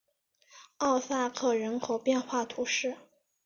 [0.77, 2.97] 奥萨克人口变化图示